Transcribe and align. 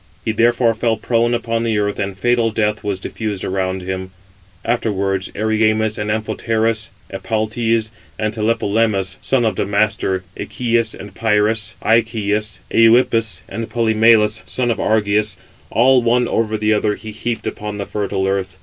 He 0.25 0.31
therefore 0.31 0.73
fell 0.73 0.97
prone 0.97 1.35
upon 1.35 1.61
the 1.63 1.77
earth, 1.77 1.99
and 1.99 2.17
fatal 2.17 2.49
death 2.49 2.83
was 2.83 2.99
diffused 2.99 3.43
around 3.43 3.83
him. 3.83 4.09
Afterwards 4.65 5.29
Erymas, 5.35 5.99
and 5.99 6.09
Amphoterus, 6.09 6.89
Epaltes, 7.13 7.91
and 8.17 8.33
Tlepolemus, 8.33 9.17
son 9.21 9.45
of 9.45 9.53
Damastor, 9.53 10.23
Echius 10.35 10.99
and 10.99 11.13
Pyris, 11.13 11.75
Icheus, 11.83 12.61
Euïppus, 12.73 13.43
and 13.47 13.69
Polymelus, 13.69 14.41
son 14.47 14.71
of 14.71 14.79
Argeus, 14.79 15.37
all 15.69 16.01
one 16.01 16.27
over 16.27 16.57
the 16.57 16.73
other 16.73 16.95
he 16.95 17.11
heaped 17.11 17.45
upon 17.45 17.77
the 17.77 17.85
fertile 17.85 18.27
earth. 18.27 18.57